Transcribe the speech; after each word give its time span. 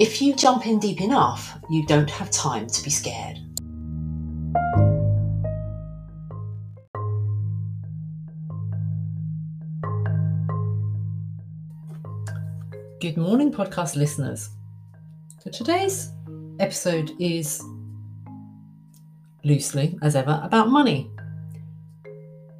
if 0.00 0.22
you 0.22 0.34
jump 0.34 0.66
in 0.66 0.78
deep 0.78 1.02
enough, 1.02 1.58
you 1.68 1.84
don't 1.86 2.08
have 2.08 2.30
time 2.30 2.66
to 2.66 2.82
be 2.82 2.88
scared. 2.88 3.36
Good 12.98 13.18
morning, 13.18 13.52
podcast 13.52 13.94
listeners. 13.94 14.48
So 15.40 15.50
today's 15.50 16.10
episode 16.60 17.12
is 17.20 17.62
loosely, 19.44 19.98
as 20.00 20.16
ever, 20.16 20.40
about 20.42 20.70
money. 20.70 21.10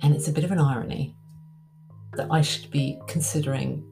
And 0.02 0.14
it's 0.14 0.28
a 0.28 0.32
bit 0.32 0.45
of 0.45 0.50
an 0.50 0.59
irony 0.59 1.16
that 2.16 2.28
I 2.30 2.42
should 2.42 2.70
be 2.70 3.00
considering 3.09 3.82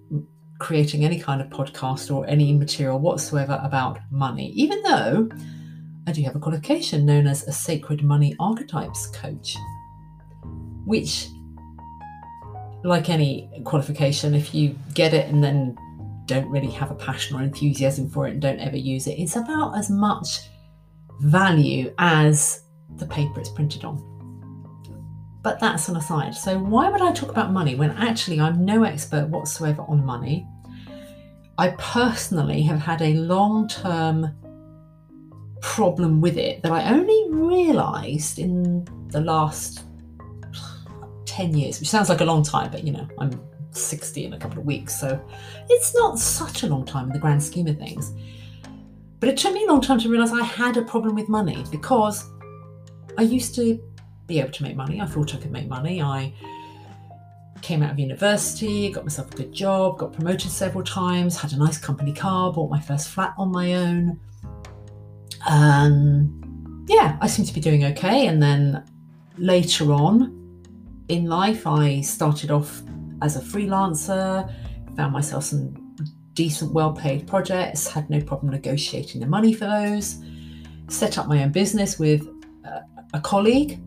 creating 0.59 1.05
any 1.05 1.19
kind 1.19 1.41
of 1.41 1.48
podcast 1.48 2.15
or 2.15 2.27
any 2.27 2.53
material 2.53 2.98
whatsoever 2.98 3.61
about 3.62 4.01
money, 4.11 4.51
even 4.51 4.83
though 4.83 5.28
I 6.06 6.12
do 6.12 6.23
have 6.23 6.37
a 6.37 6.41
qualification 6.41 7.06
known 7.06 7.27
as 7.27 7.47
a 7.47 7.53
sacred 7.53 8.03
money 8.03 8.34
archetypes 8.41 9.06
coach, 9.09 9.56
which, 10.84 11.29
like 12.83 13.09
any 13.09 13.51
qualification, 13.64 14.34
if 14.34 14.55
you 14.55 14.77
get 14.95 15.14
it 15.14 15.29
and 15.29 15.42
then 15.42 15.77
don't 16.27 16.48
really 16.48 16.70
have 16.70 16.91
a 16.91 16.95
passion 16.95 17.36
or 17.36 17.42
enthusiasm 17.42 18.09
for 18.09 18.27
it 18.27 18.33
and 18.33 18.42
don't 18.42 18.59
ever 18.59 18.77
use 18.77 19.06
it, 19.06 19.19
it's 19.19 19.36
about 19.36 19.77
as 19.77 19.91
much 19.91 20.41
value 21.20 21.92
as 21.98 22.62
the 22.97 23.06
paper 23.06 23.41
it's 23.41 23.48
printed 23.48 23.84
on. 23.84 24.17
But 25.42 25.61
that's 25.61 25.89
an 25.89 25.97
aside. 25.97 26.34
So, 26.34 26.58
why 26.58 26.91
would 26.91 27.00
I 27.00 27.12
talk 27.12 27.31
about 27.31 27.53
money 27.53 27.75
when 27.75 27.91
actually 27.92 28.41
I'm 28.41 28.64
no 28.64 28.83
expert 28.83 29.28
whatsoever 29.28 29.83
on 29.83 30.05
money? 30.05 30.47
I 31.58 31.70
personally 31.78 32.62
have 32.62 32.80
had 32.80 33.03
a 33.03 33.14
long 33.14 33.69
term 33.69 34.34
problem 35.61 36.20
with 36.20 36.36
it 36.36 36.62
that 36.62 36.72
I 36.72 36.91
only 36.91 37.27
realised 37.30 38.39
in 38.39 38.86
the 39.08 39.20
last 39.20 39.84
10 41.27 41.55
years, 41.55 41.80
which 41.80 41.89
sounds 41.89 42.08
like 42.08 42.20
a 42.20 42.25
long 42.25 42.42
time, 42.42 42.70
but 42.70 42.84
you 42.84 42.92
know, 42.92 43.06
I'm 43.19 43.41
60 43.70 44.25
in 44.25 44.33
a 44.34 44.39
couple 44.39 44.58
of 44.58 44.67
weeks, 44.67 44.98
so 44.98 45.20
it's 45.69 45.95
not 45.95 46.19
such 46.19 46.62
a 46.62 46.67
long 46.67 46.84
time 46.84 47.06
in 47.06 47.12
the 47.12 47.19
grand 47.19 47.42
scheme 47.42 47.67
of 47.67 47.78
things. 47.78 48.12
But 49.20 49.28
it 49.28 49.36
took 49.36 49.52
me 49.52 49.64
a 49.64 49.67
long 49.67 49.80
time 49.80 49.98
to 50.00 50.08
realise 50.08 50.33
I 50.33 50.45
had 50.45 50.77
a 50.77 50.83
problem 50.83 51.14
with 51.14 51.28
money 51.28 51.64
because 51.70 52.25
I 53.17 53.23
used 53.23 53.55
to 53.56 53.80
be 54.29 54.39
able 54.39 54.53
to 54.53 54.62
make 54.62 54.77
money. 54.77 55.01
I 55.01 55.07
thought 55.07 55.34
I 55.34 55.39
could 55.39 55.51
make 55.51 55.67
money. 55.67 56.01
I 56.01 56.33
came 57.62 57.83
out 57.83 57.91
of 57.91 57.98
university, 57.98 58.93
got 58.93 59.05
myself 59.05 59.33
a 59.33 59.37
good 59.37 59.53
job, 59.53 59.98
got 59.98 60.12
promoted 60.12 60.51
several 60.51 60.85
times, 60.85 61.37
had 61.37 61.53
a 61.53 61.57
nice 61.57 61.79
company 61.79 62.12
car, 62.12 62.53
bought 62.53 62.70
my 62.70 62.81
first 62.81 63.09
flat 63.09 63.35
on 63.37 63.51
my 63.51 63.75
own. 63.75 64.20
Um, 65.48 66.85
yeah, 66.89 67.17
I 67.20 67.27
seem 67.27 67.45
to 67.47 67.52
be 67.52 67.61
doing 67.61 67.85
okay. 67.86 68.29
And 68.29 68.41
then 68.41 68.85
later 69.39 69.92
on 69.92 70.63
in 71.08 71.25
life, 71.25 71.67
I 71.67 72.02
started 72.02 72.51
off 72.51 72.83
as 73.23 73.36
a 73.36 73.41
freelancer, 73.41 74.55
found 74.95 75.13
myself 75.13 75.45
some 75.45 75.75
decent, 76.35 76.73
well 76.73 76.92
paid 76.92 77.27
projects, 77.27 77.89
had 77.89 78.08
no 78.11 78.20
problem 78.20 78.52
negotiating 78.52 79.20
the 79.20 79.27
money 79.27 79.52
for 79.52 79.64
those, 79.64 80.23
set 80.89 81.19
up 81.19 81.27
my 81.27 81.42
own 81.42 81.51
business 81.51 81.98
with 81.98 82.29
a 83.14 83.20
colleague 83.20 83.81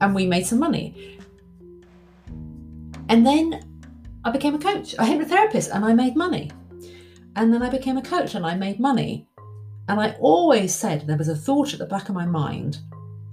and 0.00 0.14
we 0.14 0.26
made 0.26 0.46
some 0.46 0.58
money. 0.58 1.18
And 3.08 3.26
then 3.26 3.62
I 4.24 4.30
became 4.30 4.54
a 4.54 4.58
coach, 4.58 4.94
a 4.94 5.02
hypnotherapist, 5.02 5.70
and 5.72 5.84
I 5.84 5.92
made 5.94 6.16
money. 6.16 6.50
And 7.36 7.52
then 7.52 7.62
I 7.62 7.70
became 7.70 7.96
a 7.96 8.02
coach 8.02 8.34
and 8.34 8.44
I 8.44 8.54
made 8.54 8.80
money. 8.80 9.28
And 9.88 10.00
I 10.00 10.16
always 10.20 10.74
said 10.74 11.06
there 11.06 11.16
was 11.16 11.28
a 11.28 11.36
thought 11.36 11.72
at 11.72 11.78
the 11.78 11.86
back 11.86 12.08
of 12.08 12.14
my 12.14 12.26
mind 12.26 12.78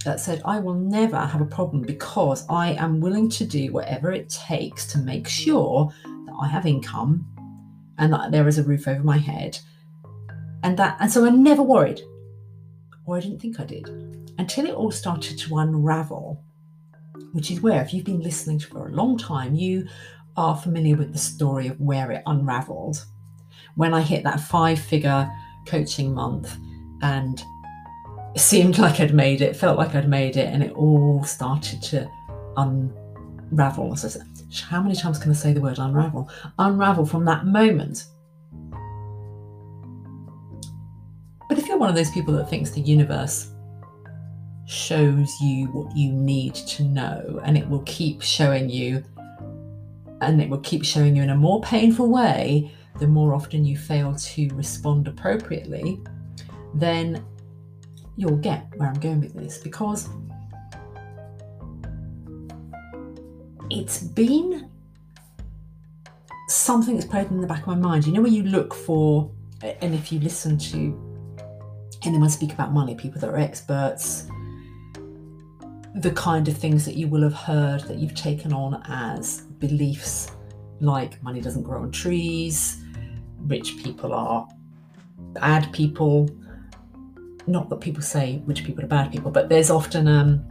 that 0.04 0.20
said, 0.20 0.42
I 0.44 0.60
will 0.60 0.74
never 0.74 1.18
have 1.18 1.40
a 1.40 1.46
problem 1.46 1.82
because 1.82 2.46
I 2.48 2.72
am 2.74 3.00
willing 3.00 3.28
to 3.30 3.44
do 3.44 3.72
whatever 3.72 4.12
it 4.12 4.28
takes 4.28 4.86
to 4.92 4.98
make 4.98 5.26
sure 5.26 5.92
that 6.04 6.36
I 6.40 6.46
have 6.46 6.66
income 6.66 7.26
and 7.98 8.12
that 8.12 8.30
there 8.30 8.46
is 8.46 8.58
a 8.58 8.62
roof 8.62 8.86
over 8.86 9.02
my 9.02 9.18
head. 9.18 9.58
And 10.62 10.78
that 10.78 10.96
and 11.00 11.10
so 11.10 11.24
I 11.24 11.30
never 11.30 11.62
worried. 11.62 12.02
Or 13.06 13.16
I 13.16 13.20
didn't 13.20 13.40
think 13.40 13.60
I 13.60 13.64
did 13.64 13.88
until 14.38 14.66
it 14.66 14.74
all 14.74 14.90
started 14.90 15.38
to 15.38 15.58
unravel, 15.58 16.42
which 17.32 17.50
is 17.50 17.60
where, 17.60 17.82
if 17.82 17.92
you've 17.92 18.04
been 18.04 18.20
listening 18.20 18.58
for 18.58 18.88
a 18.88 18.92
long 18.92 19.18
time, 19.18 19.54
you 19.54 19.86
are 20.36 20.56
familiar 20.56 20.96
with 20.96 21.12
the 21.12 21.18
story 21.18 21.68
of 21.68 21.80
where 21.80 22.10
it 22.10 22.22
unraveled. 22.26 23.04
When 23.76 23.94
I 23.94 24.00
hit 24.00 24.24
that 24.24 24.40
five 24.40 24.78
figure 24.78 25.30
coaching 25.66 26.14
month 26.14 26.56
and 27.02 27.42
it 28.34 28.40
seemed 28.40 28.78
like 28.84 29.00
I'd 29.00 29.14
made 29.14 29.40
it, 29.40 29.56
felt 29.56 29.78
like 29.78 29.94
I'd 29.94 30.08
made 30.08 30.36
it, 30.36 30.46
and 30.46 30.62
it 30.62 30.72
all 30.72 31.22
started 31.24 31.82
to 31.82 32.10
unravel. 32.56 33.96
How 34.68 34.82
many 34.82 34.94
times 34.94 35.18
can 35.18 35.30
I 35.30 35.34
say 35.34 35.52
the 35.52 35.60
word 35.60 35.78
unravel? 35.78 36.28
Unravel 36.58 37.06
from 37.06 37.24
that 37.26 37.46
moment. 37.46 38.06
But 41.48 41.58
if 41.58 41.68
you're 41.68 41.78
one 41.78 41.90
of 41.90 41.94
those 41.94 42.10
people 42.10 42.34
that 42.34 42.48
thinks 42.48 42.70
the 42.70 42.80
universe 42.80 43.53
shows 44.66 45.40
you 45.40 45.66
what 45.68 45.94
you 45.96 46.12
need 46.12 46.54
to 46.54 46.82
know 46.84 47.40
and 47.44 47.56
it 47.56 47.68
will 47.68 47.82
keep 47.86 48.22
showing 48.22 48.68
you 48.68 49.02
and 50.20 50.40
it 50.40 50.48
will 50.48 50.60
keep 50.60 50.84
showing 50.84 51.14
you 51.14 51.22
in 51.22 51.30
a 51.30 51.36
more 51.36 51.60
painful 51.60 52.08
way 52.08 52.70
the 52.98 53.06
more 53.06 53.34
often 53.34 53.64
you 53.64 53.76
fail 53.76 54.14
to 54.14 54.48
respond 54.54 55.06
appropriately 55.06 56.00
then 56.74 57.22
you'll 58.16 58.36
get 58.38 58.66
where 58.76 58.88
i'm 58.88 58.98
going 59.00 59.20
with 59.20 59.34
this 59.34 59.58
because 59.58 60.08
it's 63.70 64.02
been 64.02 64.70
something 66.48 66.94
that's 66.94 67.06
played 67.06 67.30
in 67.30 67.40
the 67.40 67.46
back 67.46 67.60
of 67.60 67.66
my 67.66 67.74
mind. 67.74 68.06
You 68.06 68.12
know 68.12 68.22
when 68.22 68.32
you 68.32 68.44
look 68.44 68.74
for 68.74 69.30
and 69.62 69.94
if 69.94 70.12
you 70.12 70.20
listen 70.20 70.58
to 70.58 71.00
anyone 72.04 72.28
speak 72.28 72.52
about 72.52 72.72
money 72.72 72.94
people 72.94 73.20
that 73.20 73.30
are 73.30 73.38
experts 73.38 74.28
the 75.94 76.10
kind 76.10 76.48
of 76.48 76.56
things 76.56 76.84
that 76.84 76.96
you 76.96 77.06
will 77.06 77.22
have 77.22 77.34
heard 77.34 77.82
that 77.82 77.98
you've 77.98 78.14
taken 78.14 78.52
on 78.52 78.82
as 78.88 79.42
beliefs 79.58 80.32
like 80.80 81.22
money 81.22 81.40
doesn't 81.40 81.62
grow 81.62 81.82
on 81.82 81.92
trees, 81.92 82.82
rich 83.38 83.76
people 83.78 84.12
are 84.12 84.46
bad 85.34 85.72
people. 85.72 86.28
Not 87.46 87.68
that 87.70 87.80
people 87.80 88.02
say 88.02 88.42
rich 88.46 88.64
people 88.64 88.84
are 88.84 88.88
bad 88.88 89.12
people, 89.12 89.30
but 89.30 89.48
there's 89.48 89.70
often 89.70 90.08
um, 90.08 90.44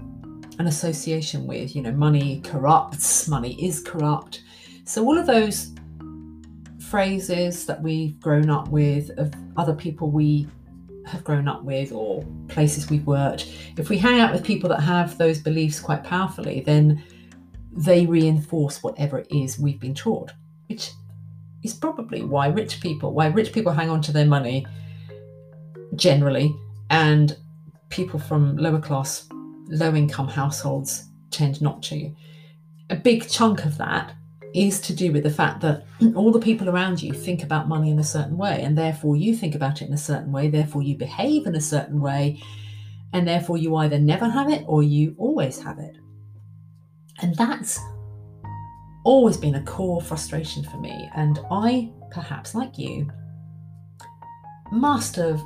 an 0.60 0.68
association 0.68 1.46
with, 1.46 1.76
you 1.76 1.82
know, 1.82 1.92
money 1.92 2.40
corrupts, 2.42 3.28
money 3.28 3.62
is 3.64 3.82
corrupt. 3.82 4.44
So 4.86 5.04
all 5.04 5.18
of 5.18 5.26
those 5.26 5.74
phrases 6.80 7.66
that 7.66 7.82
we've 7.82 8.20
grown 8.20 8.50
up 8.50 8.70
with 8.70 9.10
of 9.18 9.34
other 9.58 9.74
people 9.74 10.12
we 10.12 10.48
have 11.06 11.24
grown 11.24 11.48
up 11.48 11.64
with 11.64 11.92
or 11.92 12.26
places 12.48 12.90
we've 12.90 13.06
worked, 13.08 13.52
if 13.78 13.90
we 13.90 13.98
hang 13.98 14.20
out 14.20 14.32
with 14.34 14.44
people 14.44 14.70
that 14.70 14.82
have 14.82 15.18
those 15.18 15.40
beliefs 15.40 15.80
quite 15.80 16.04
powerfully, 16.04 16.62
then 16.62 17.04
they 17.72 18.06
reinforce 18.06 18.84
whatever 18.84 19.20
it 19.20 19.28
is 19.32 19.60
we've 19.60 19.80
been 19.80 19.96
taught, 19.96 20.32
which 20.68 20.92
is 21.64 21.74
probably 21.74 22.22
why 22.22 22.48
rich 22.48 22.82
people, 22.82 23.14
why 23.14 23.28
rich 23.28 23.52
people 23.52 23.72
hang 23.72 23.90
on 23.90 24.02
to 24.02 24.12
their 24.12 24.26
money 24.26 24.66
generally, 25.96 26.56
and 26.90 27.38
people 27.90 28.20
from 28.20 28.58
lower 28.58 28.80
class, 28.80 29.28
low 29.68 29.94
income 29.96 30.28
households 30.28 31.10
tend 31.32 31.62
not 31.62 31.82
to. 31.84 32.14
A 32.90 32.96
big 32.96 33.28
chunk 33.30 33.66
of 33.66 33.78
that 33.78 34.14
is 34.54 34.80
to 34.82 34.94
do 34.94 35.12
with 35.12 35.24
the 35.24 35.30
fact 35.30 35.62
that 35.62 35.86
all 36.16 36.32
the 36.32 36.40
people 36.40 36.70
around 36.70 37.02
you 37.02 37.14
think 37.14 37.44
about 37.44 37.68
money 37.68 37.90
in 37.90 38.00
a 38.00 38.04
certain 38.04 38.38
way, 38.38 38.62
and 38.62 38.78
therefore 38.78 39.16
you 39.16 39.36
think 39.36 39.56
about 39.56 39.82
it 39.82 39.88
in 39.88 39.94
a 39.94 39.98
certain 39.98 40.32
way, 40.32 40.50
therefore 40.50 40.82
you 40.82 40.96
behave 40.96 41.46
in 41.48 41.56
a 41.56 41.62
certain 41.62 42.00
way, 42.02 42.42
and 43.14 43.28
therefore 43.28 43.58
you 43.58 43.76
either 43.78 44.00
never 44.00 44.28
have 44.28 44.50
it 44.50 44.64
or 44.68 44.84
you 44.84 45.16
always 45.18 45.62
have 45.62 45.80
it. 45.80 45.96
And 47.22 47.36
that's 47.36 47.80
always 49.04 49.38
been 49.38 49.56
a 49.56 49.64
core 49.64 50.02
frustration 50.02 50.64
for 50.64 50.78
me. 50.78 51.10
And 51.16 51.40
I, 51.52 51.92
perhaps 52.12 52.56
like 52.56 52.78
you, 52.78 53.10
must 54.72 55.16
have 55.18 55.42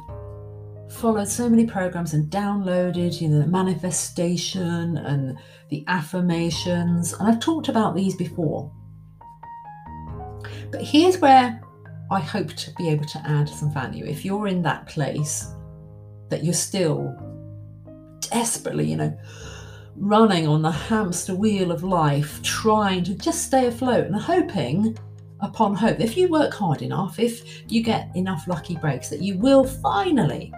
followed 0.89 1.27
so 1.27 1.49
many 1.49 1.65
programs 1.65 2.13
and 2.13 2.31
downloaded, 2.31 3.19
you 3.19 3.27
know, 3.27 3.39
the 3.39 3.47
manifestation 3.47 4.97
and 4.97 5.37
the 5.69 5.83
affirmations. 5.87 7.13
And 7.13 7.27
I've 7.27 7.39
talked 7.39 7.67
about 7.67 7.95
these 7.95 8.15
before. 8.15 8.71
But 10.71 10.81
here's 10.81 11.17
where 11.19 11.61
I 12.11 12.19
hope 12.19 12.53
to 12.53 12.71
be 12.75 12.89
able 12.89 13.05
to 13.05 13.21
add 13.25 13.49
some 13.49 13.73
value. 13.73 14.05
If 14.05 14.25
you're 14.25 14.47
in 14.47 14.61
that 14.63 14.87
place 14.87 15.47
that 16.29 16.43
you're 16.43 16.53
still 16.53 17.15
desperately, 18.19 18.89
you 18.89 18.97
know, 18.97 19.17
running 19.95 20.47
on 20.47 20.61
the 20.61 20.71
hamster 20.71 21.35
wheel 21.35 21.71
of 21.71 21.83
life, 21.83 22.41
trying 22.43 23.03
to 23.05 23.15
just 23.15 23.45
stay 23.45 23.67
afloat 23.67 24.05
and 24.05 24.15
hoping 24.15 24.97
upon 25.39 25.73
hope, 25.75 25.99
if 25.99 26.17
you 26.17 26.27
work 26.27 26.53
hard 26.53 26.81
enough, 26.81 27.19
if 27.19 27.63
you 27.71 27.81
get 27.81 28.13
enough 28.15 28.47
lucky 28.47 28.75
breaks, 28.75 29.09
that 29.09 29.21
you 29.21 29.37
will 29.37 29.63
finally 29.63 30.53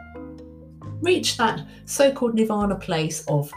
reach 1.01 1.37
that 1.37 1.65
so 1.85 2.11
called 2.11 2.35
nirvana 2.35 2.75
place 2.75 3.23
of 3.27 3.51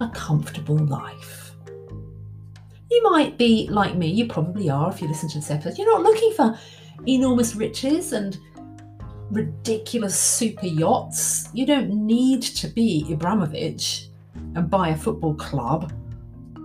a 0.00 0.08
comfortable 0.08 0.78
life. 0.86 1.41
You 2.92 3.02
might 3.04 3.38
be 3.38 3.68
like 3.70 3.96
me, 3.96 4.06
you 4.08 4.26
probably 4.26 4.68
are 4.68 4.90
if 4.90 5.00
you 5.00 5.08
listen 5.08 5.26
to 5.30 5.38
this 5.38 5.50
episode. 5.50 5.78
You're 5.78 5.90
not 5.90 6.02
looking 6.02 6.30
for 6.34 6.58
enormous 7.08 7.54
riches 7.54 8.12
and 8.12 8.38
ridiculous 9.30 10.14
super 10.14 10.66
yachts. 10.66 11.48
You 11.54 11.64
don't 11.64 11.88
need 11.88 12.42
to 12.42 12.68
be 12.68 13.10
Abramovich 13.10 14.10
and 14.34 14.68
buy 14.68 14.90
a 14.90 14.96
football 14.96 15.34
club 15.36 15.90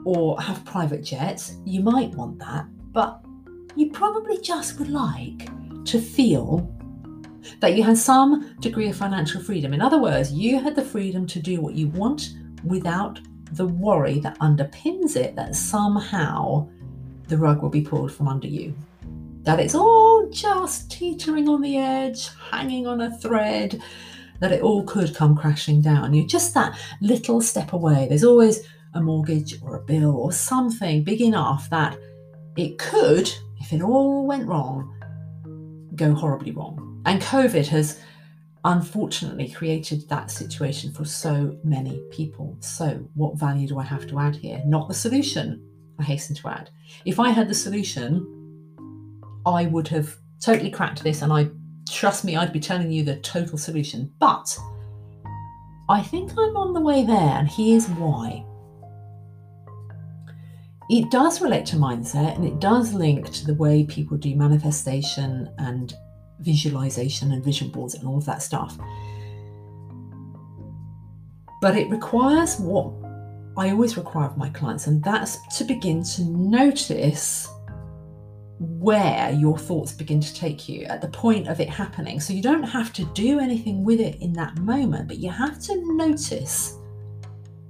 or 0.03 0.41
have 0.41 0.65
private 0.65 1.01
jets. 1.01 1.55
You 1.63 1.81
might 1.81 2.09
want 2.09 2.39
that, 2.39 2.65
but 2.91 3.23
you 3.77 3.89
probably 3.91 4.41
just 4.41 4.79
would 4.79 4.89
like 4.89 5.47
to 5.85 6.01
feel 6.01 6.69
that 7.61 7.77
you 7.77 7.83
had 7.83 7.97
some 7.97 8.53
degree 8.59 8.89
of 8.89 8.97
financial 8.97 9.41
freedom. 9.41 9.73
In 9.73 9.79
other 9.79 9.97
words, 9.97 10.33
you 10.33 10.59
had 10.59 10.75
the 10.75 10.83
freedom 10.83 11.25
to 11.27 11.39
do 11.39 11.61
what 11.61 11.75
you 11.75 11.87
want 11.87 12.33
without 12.65 13.21
the 13.53 13.67
worry 13.67 14.19
that 14.19 14.39
underpins 14.39 15.15
it 15.15 15.35
that 15.35 15.55
somehow 15.55 16.67
the 17.27 17.37
rug 17.37 17.61
will 17.61 17.69
be 17.69 17.81
pulled 17.81 18.11
from 18.11 18.27
under 18.27 18.47
you. 18.47 18.75
That 19.43 19.59
it's 19.59 19.75
all 19.75 20.29
just 20.29 20.91
teetering 20.91 21.47
on 21.47 21.61
the 21.61 21.77
edge, 21.77 22.29
hanging 22.51 22.87
on 22.87 23.01
a 23.01 23.17
thread, 23.17 23.81
that 24.39 24.51
it 24.51 24.61
all 24.61 24.83
could 24.83 25.15
come 25.15 25.35
crashing 25.35 25.81
down. 25.81 26.13
You're 26.13 26.27
just 26.27 26.53
that 26.53 26.77
little 27.01 27.41
step 27.41 27.73
away. 27.73 28.07
There's 28.07 28.23
always 28.23 28.67
a 28.93 29.01
mortgage 29.01 29.61
or 29.61 29.77
a 29.77 29.83
bill 29.83 30.15
or 30.15 30.31
something 30.31 31.03
big 31.03 31.21
enough 31.21 31.69
that 31.69 31.97
it 32.55 32.77
could, 32.77 33.31
if 33.59 33.71
it 33.73 33.81
all 33.81 34.25
went 34.25 34.47
wrong, 34.47 34.93
go 35.95 36.13
horribly 36.13 36.51
wrong. 36.51 37.01
And 37.05 37.21
COVID 37.21 37.67
has 37.67 38.01
unfortunately 38.67 39.47
created 39.47 40.07
that 40.09 40.29
situation 40.29 40.91
for 40.91 41.05
so 41.05 41.57
many 41.63 42.01
people. 42.11 42.57
So, 42.59 43.07
what 43.15 43.39
value 43.39 43.65
do 43.67 43.79
I 43.79 43.83
have 43.83 44.05
to 44.07 44.19
add 44.19 44.35
here? 44.35 44.61
Not 44.65 44.89
the 44.89 44.93
solution, 44.93 45.63
I 45.99 46.03
hasten 46.03 46.35
to 46.35 46.49
add. 46.49 46.69
If 47.05 47.17
I 47.19 47.29
had 47.29 47.47
the 47.47 47.55
solution, 47.55 48.27
I 49.45 49.67
would 49.67 49.87
have 49.87 50.17
totally 50.41 50.69
cracked 50.69 51.01
this 51.01 51.21
and 51.21 51.31
I 51.31 51.49
trust 51.89 52.25
me, 52.25 52.35
I'd 52.35 52.51
be 52.51 52.59
telling 52.59 52.91
you 52.91 53.03
the 53.03 53.15
total 53.21 53.57
solution. 53.57 54.11
But 54.19 54.57
I 55.89 56.03
think 56.03 56.31
I'm 56.31 56.57
on 56.57 56.73
the 56.73 56.81
way 56.81 57.05
there, 57.05 57.37
and 57.37 57.47
here's 57.47 57.87
why. 57.87 58.45
It 60.89 61.09
does 61.09 61.41
relate 61.41 61.65
to 61.67 61.77
mindset 61.77 62.35
and 62.35 62.45
it 62.45 62.59
does 62.59 62.93
link 62.93 63.31
to 63.31 63.45
the 63.45 63.53
way 63.53 63.85
people 63.85 64.17
do 64.17 64.35
manifestation 64.35 65.49
and 65.57 65.93
visualization 66.39 67.31
and 67.31 67.43
vision 67.43 67.69
boards 67.69 67.95
and 67.95 68.07
all 68.07 68.17
of 68.17 68.25
that 68.25 68.41
stuff. 68.41 68.77
But 71.61 71.75
it 71.75 71.89
requires 71.89 72.59
what 72.59 72.93
I 73.57 73.71
always 73.71 73.97
require 73.97 74.27
of 74.27 74.37
my 74.37 74.49
clients, 74.49 74.85
and 74.87 75.03
that's 75.03 75.37
to 75.57 75.63
begin 75.63 76.03
to 76.03 76.23
notice 76.23 77.49
where 78.59 79.31
your 79.31 79.57
thoughts 79.57 79.91
begin 79.91 80.19
to 80.19 80.33
take 80.33 80.67
you 80.67 80.83
at 80.85 81.01
the 81.01 81.07
point 81.07 81.47
of 81.47 81.59
it 81.59 81.69
happening. 81.69 82.19
So 82.19 82.33
you 82.33 82.41
don't 82.41 82.63
have 82.63 82.93
to 82.93 83.05
do 83.05 83.39
anything 83.39 83.83
with 83.83 83.99
it 83.99 84.21
in 84.21 84.33
that 84.33 84.57
moment, 84.57 85.07
but 85.07 85.17
you 85.17 85.29
have 85.29 85.59
to 85.61 85.95
notice 85.95 86.77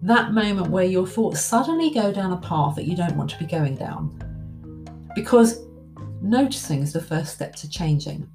that 0.01 0.33
moment 0.33 0.69
where 0.69 0.85
your 0.85 1.07
thoughts 1.07 1.41
suddenly 1.41 1.89
go 1.89 2.11
down 2.11 2.31
a 2.31 2.37
path 2.37 2.75
that 2.75 2.85
you 2.85 2.95
don't 2.95 3.15
want 3.17 3.29
to 3.31 3.39
be 3.39 3.45
going 3.45 3.75
down. 3.75 4.17
Because 5.15 5.65
noticing 6.21 6.81
is 6.81 6.93
the 6.93 7.01
first 7.01 7.33
step 7.33 7.55
to 7.55 7.69
changing. 7.69 8.29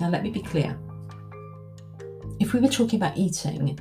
Now, 0.00 0.08
let 0.08 0.22
me 0.22 0.30
be 0.30 0.42
clear. 0.42 0.78
If 2.40 2.52
we 2.52 2.60
were 2.60 2.68
talking 2.68 2.98
about 2.98 3.16
eating, 3.16 3.78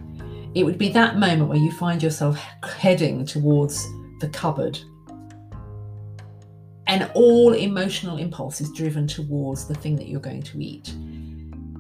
it 0.56 0.64
would 0.64 0.78
be 0.78 0.90
that 0.90 1.18
moment 1.18 1.50
where 1.50 1.58
you 1.58 1.72
find 1.72 2.02
yourself 2.02 2.38
heading 2.64 3.26
towards 3.26 3.86
the 4.20 4.30
cupboard. 4.30 4.80
And 6.88 7.12
all 7.14 7.54
emotional 7.54 8.18
impulse 8.18 8.62
is 8.62 8.72
driven 8.72 9.08
towards 9.08 9.68
the 9.68 9.76
thing 9.76 9.96
that 9.98 10.08
you're 10.08 10.22
going 10.22 10.44
to 10.44 10.62
eat. 10.62 10.90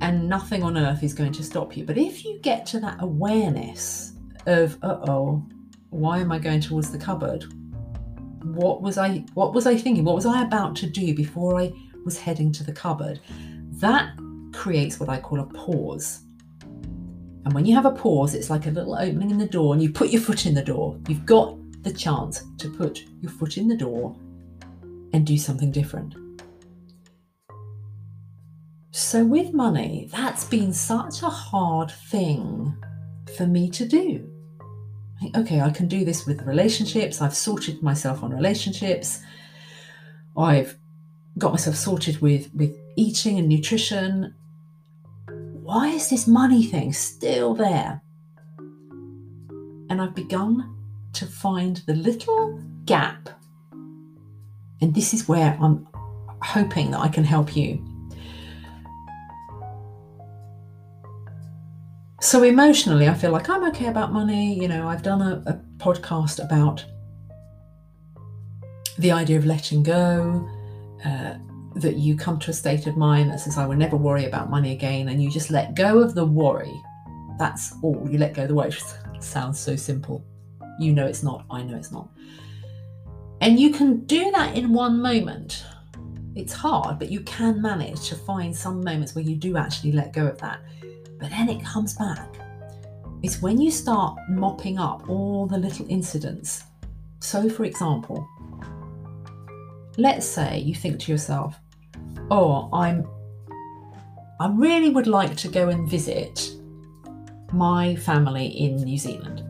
And 0.01 0.29
nothing 0.29 0.63
on 0.63 0.77
earth 0.77 1.01
is 1.01 1.13
going 1.13 1.31
to 1.33 1.43
stop 1.43 1.75
you. 1.75 1.85
But 1.85 1.97
if 1.97 2.23
you 2.23 2.39
get 2.41 2.65
to 2.67 2.79
that 2.81 2.97
awareness 2.99 4.13
of 4.45 4.77
uh-oh 4.83 5.43
why 5.89 6.19
am 6.19 6.31
i 6.31 6.39
going 6.39 6.59
towards 6.59 6.91
the 6.91 6.97
cupboard? 6.97 7.45
What 8.43 8.81
was 8.81 8.97
i 8.97 9.23
what 9.33 9.53
was 9.53 9.65
i 9.65 9.75
thinking? 9.75 10.03
What 10.03 10.15
was 10.15 10.25
i 10.25 10.43
about 10.43 10.75
to 10.77 10.89
do 10.89 11.15
before 11.15 11.59
i 11.59 11.71
was 12.05 12.19
heading 12.19 12.51
to 12.53 12.63
the 12.63 12.73
cupboard? 12.73 13.19
That 13.79 14.13
creates 14.57 14.99
what 14.99 15.09
i 15.09 15.19
call 15.19 15.39
a 15.39 15.45
pause 15.45 16.21
and 17.45 17.53
when 17.53 17.65
you 17.65 17.73
have 17.73 17.85
a 17.85 17.91
pause 17.91 18.33
it's 18.33 18.49
like 18.49 18.65
a 18.65 18.71
little 18.71 18.95
opening 18.95 19.31
in 19.31 19.37
the 19.37 19.53
door 19.57 19.73
and 19.73 19.81
you 19.81 19.91
put 19.91 20.09
your 20.09 20.21
foot 20.21 20.45
in 20.45 20.53
the 20.53 20.63
door 20.73 20.97
you've 21.07 21.25
got 21.25 21.57
the 21.83 21.93
chance 21.93 22.43
to 22.57 22.69
put 22.69 23.05
your 23.21 23.31
foot 23.31 23.57
in 23.57 23.67
the 23.67 23.77
door 23.77 24.15
and 25.13 25.25
do 25.25 25.37
something 25.37 25.71
different. 25.71 26.15
So, 28.91 29.23
with 29.23 29.53
money, 29.53 30.09
that's 30.11 30.45
been 30.45 30.73
such 30.73 31.21
a 31.21 31.29
hard 31.29 31.91
thing 31.91 32.75
for 33.35 33.45
me 33.45 33.69
to 33.71 33.85
do. 33.87 34.29
Okay, 35.35 35.61
I 35.61 35.69
can 35.69 35.87
do 35.87 36.03
this 36.03 36.25
with 36.25 36.41
relationships. 36.43 37.21
I've 37.21 37.35
sorted 37.35 37.81
myself 37.83 38.23
on 38.23 38.33
relationships. 38.33 39.21
I've 40.35 40.77
got 41.37 41.51
myself 41.51 41.75
sorted 41.75 42.21
with, 42.21 42.53
with 42.53 42.75
eating 42.95 43.37
and 43.37 43.47
nutrition. 43.47 44.33
Why 45.67 45.89
is 45.89 46.09
this 46.09 46.27
money 46.27 46.63
thing 46.63 46.93
still 46.93 47.53
there? 47.53 48.01
And 49.89 50.01
I've 50.01 50.15
begun 50.15 50.73
to 51.11 51.25
find 51.25 51.83
the 51.85 51.93
little 51.93 52.63
gap 52.85 53.27
and 54.79 54.95
this 54.95 55.13
is 55.13 55.27
where 55.27 55.57
I'm 55.61 55.85
hoping 56.41 56.91
that 56.91 57.01
I 57.01 57.09
can 57.09 57.25
help 57.25 57.53
you. 57.53 57.83
So, 62.21 62.43
emotionally, 62.43 63.09
I 63.09 63.13
feel 63.13 63.31
like 63.31 63.49
I'm 63.49 63.65
okay 63.65 63.87
about 63.87 64.13
money. 64.13 64.57
You 64.57 64.69
know, 64.69 64.87
I've 64.87 65.03
done 65.03 65.21
a, 65.21 65.43
a 65.45 65.61
podcast 65.83 66.41
about 66.41 66.85
the 68.97 69.11
idea 69.11 69.37
of 69.37 69.45
letting 69.45 69.83
go, 69.83 70.49
uh, 71.03 71.35
that 71.81 71.97
you 71.97 72.15
come 72.15 72.39
to 72.39 72.51
a 72.51 72.53
state 72.53 72.87
of 72.87 72.97
mind 72.97 73.31
that 73.31 73.39
says, 73.39 73.57
I 73.57 73.65
will 73.65 73.75
never 73.75 73.95
worry 73.95 74.25
about 74.25 74.49
money 74.49 74.71
again, 74.71 75.09
and 75.09 75.21
you 75.21 75.29
just 75.29 75.51
let 75.51 75.75
go 75.75 75.99
of 75.99 76.15
the 76.15 76.25
worry. 76.25 76.73
That's 77.37 77.73
all. 77.81 78.07
You 78.09 78.17
let 78.17 78.33
go 78.33 78.43
of 78.43 78.47
the 78.49 78.55
worry. 78.55 78.69
It 78.69 78.83
sounds 79.23 79.59
so 79.59 79.75
simple. 79.75 80.23
You 80.79 80.93
know 80.93 81.05
it's 81.05 81.23
not. 81.23 81.45
I 81.49 81.63
know 81.63 81.77
it's 81.77 81.91
not. 81.91 82.09
And 83.41 83.59
you 83.59 83.71
can 83.71 84.05
do 84.05 84.31
that 84.31 84.55
in 84.55 84.73
one 84.73 85.01
moment. 85.01 85.63
It's 86.35 86.53
hard, 86.53 86.99
but 86.99 87.09
you 87.09 87.21
can 87.21 87.61
manage 87.61 88.09
to 88.09 88.15
find 88.15 88.55
some 88.55 88.83
moments 88.83 89.15
where 89.15 89.23
you 89.23 89.35
do 89.35 89.57
actually 89.57 89.91
let 89.91 90.13
go 90.13 90.27
of 90.27 90.37
that. 90.39 90.61
But 91.19 91.29
then 91.29 91.49
it 91.49 91.63
comes 91.63 91.95
back. 91.95 92.35
It's 93.23 93.41
when 93.41 93.59
you 93.59 93.71
start 93.71 94.17
mopping 94.29 94.77
up 94.77 95.09
all 95.09 95.47
the 95.47 95.57
little 95.57 95.87
incidents. 95.89 96.63
So, 97.19 97.49
for 97.49 97.63
example, 97.63 98.27
let's 99.97 100.27
say 100.27 100.59
you 100.59 100.75
think 100.75 100.99
to 101.01 101.11
yourself, 101.11 101.59
"Oh, 102.29 102.69
I'm 102.73 103.07
I 104.39 104.49
really 104.49 104.89
would 104.89 105.07
like 105.07 105.35
to 105.37 105.47
go 105.47 105.69
and 105.69 105.89
visit 105.89 106.51
my 107.51 107.95
family 107.95 108.47
in 108.47 108.75
New 108.75 108.97
Zealand. 108.97 109.43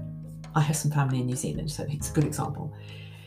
I 0.56 0.62
have 0.62 0.76
some 0.76 0.92
family 0.92 1.20
in 1.20 1.26
New 1.26 1.36
Zealand, 1.36 1.70
so 1.70 1.86
it's 1.90 2.10
a 2.10 2.14
good 2.14 2.24
example. 2.24 2.74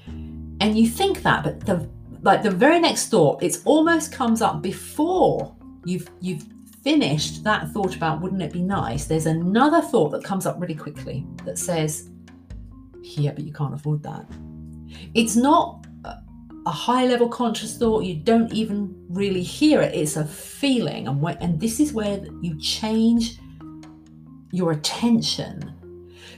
And 0.06 0.78
you 0.78 0.88
think 0.88 1.22
that 1.22 1.44
but 1.44 1.60
the 1.66 1.88
like 2.22 2.42
the 2.42 2.50
very 2.50 2.80
next 2.80 3.08
thought 3.08 3.42
it 3.42 3.58
almost 3.64 4.12
comes 4.12 4.42
up 4.42 4.62
before 4.62 5.54
you've 5.84 6.08
you've 6.20 6.44
finished 6.82 7.44
that 7.44 7.70
thought 7.72 7.94
about 7.94 8.20
wouldn't 8.20 8.42
it 8.42 8.52
be 8.52 8.62
nice? 8.62 9.04
There's 9.04 9.26
another 9.26 9.80
thought 9.80 10.10
that 10.10 10.24
comes 10.24 10.46
up 10.46 10.60
really 10.60 10.74
quickly 10.74 11.26
that 11.44 11.58
says 11.58 12.10
yeah 13.02 13.32
but 13.32 13.44
you 13.44 13.52
can't 13.52 13.74
afford 13.74 14.02
that. 14.02 14.26
It's 15.14 15.36
not 15.36 15.86
a 16.66 16.70
high 16.70 17.06
level 17.06 17.28
conscious 17.28 17.76
thought. 17.76 18.04
You 18.04 18.16
don't 18.16 18.52
even 18.52 18.99
really 19.10 19.42
hear 19.42 19.82
it 19.82 19.92
it's 19.92 20.16
a 20.16 20.24
feeling 20.24 21.08
and 21.08 21.22
and 21.40 21.60
this 21.60 21.80
is 21.80 21.92
where 21.92 22.24
you 22.40 22.58
change 22.60 23.38
your 24.52 24.72
attention. 24.72 25.74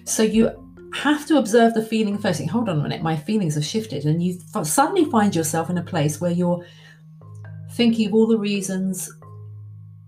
So 0.04 0.22
you 0.22 0.50
have 0.94 1.26
to 1.26 1.38
observe 1.38 1.74
the 1.74 1.84
feeling 1.84 2.18
first. 2.18 2.38
Think, 2.38 2.50
Hold 2.50 2.68
on 2.68 2.78
a 2.78 2.82
minute, 2.82 3.02
my 3.02 3.16
feelings 3.16 3.54
have 3.54 3.64
shifted, 3.64 4.04
and 4.04 4.22
you 4.22 4.38
suddenly 4.62 5.04
find 5.06 5.34
yourself 5.34 5.70
in 5.70 5.78
a 5.78 5.82
place 5.82 6.20
where 6.20 6.30
you're 6.30 6.64
thinking 7.72 8.08
of 8.08 8.14
all 8.14 8.26
the 8.26 8.38
reasons 8.38 9.10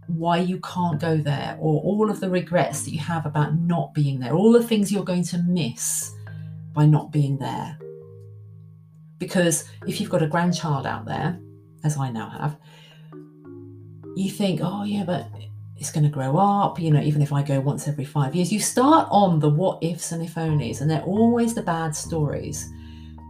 why 0.07 0.37
you 0.37 0.61
can't 0.61 1.01
go 1.01 1.17
there, 1.17 1.57
or 1.59 1.81
all 1.83 2.11
of 2.11 2.21
the 2.21 2.29
regrets 2.29 2.83
that 2.83 2.91
you 2.91 2.99
have 2.99 3.25
about 3.25 3.59
not 3.59 3.95
being 3.95 4.21
there, 4.21 4.35
all 4.35 4.53
the 4.53 4.63
things 4.63 4.93
you're 4.93 5.05
going 5.05 5.25
to 5.25 5.39
miss 5.39 6.15
by 6.75 6.85
not 6.85 7.11
being 7.11 7.39
there. 7.39 7.79
Because 9.19 9.65
if 9.87 10.01
you've 10.01 10.11
got 10.11 10.23
a 10.23 10.27
grandchild 10.27 10.87
out 10.87 11.07
there, 11.07 11.39
as 11.85 11.97
I 11.97 12.11
now 12.11 12.29
have, 12.31 12.57
you 14.17 14.31
think, 14.31 14.61
oh, 14.63 14.85
yeah, 14.85 15.05
but 15.05 15.29
it's 15.77 15.91
going 15.91 16.05
to 16.05 16.11
grow 16.11 16.37
up, 16.37 16.81
you 16.81 16.91
know, 16.91 17.01
even 17.01 17.21
if 17.21 17.33
I 17.33 17.43
go 17.43 17.61
once 17.61 17.89
every 17.89 18.05
five 18.05 18.35
years. 18.35 18.53
You 18.53 18.61
start 18.61 19.09
on 19.11 19.41
the 19.41 19.49
what 19.49 19.83
ifs 19.83 20.13
and 20.13 20.23
if 20.23 20.35
onlys, 20.35 20.81
and 20.81 20.91
they're 20.91 21.03
always 21.03 21.55
the 21.55 21.63
bad 21.63 21.95
stories. 21.95 22.69